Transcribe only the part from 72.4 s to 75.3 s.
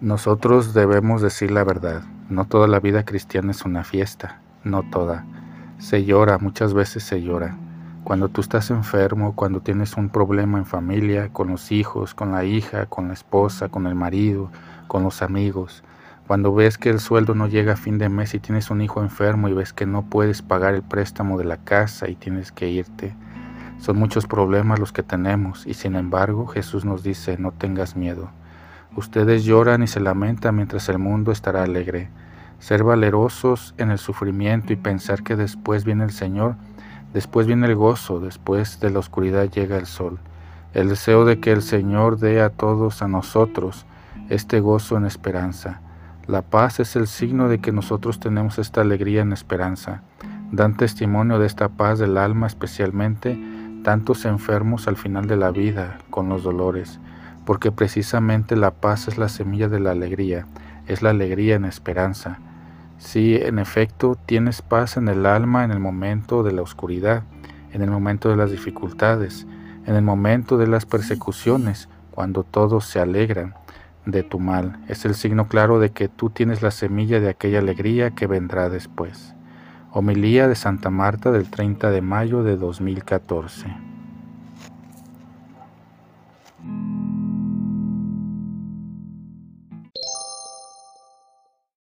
todos se alegran de tu mal, es el